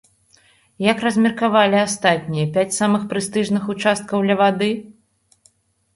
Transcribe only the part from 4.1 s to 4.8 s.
ля вады?